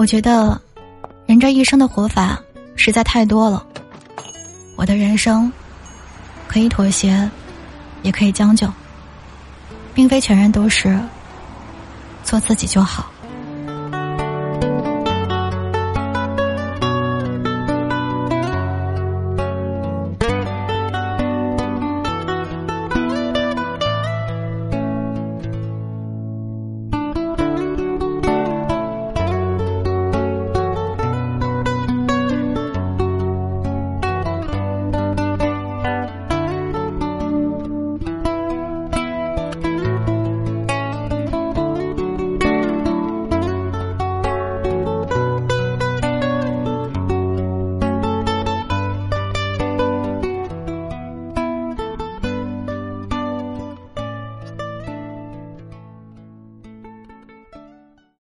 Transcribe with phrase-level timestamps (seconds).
[0.00, 0.58] 我觉得
[1.26, 2.40] 人这一生的活法
[2.74, 3.62] 实在太多了
[4.74, 5.52] 我的人生
[6.48, 7.30] 可以妥协
[8.00, 8.66] 也可以将就
[9.92, 10.98] 并非全然都是
[12.24, 13.12] 做自己就好。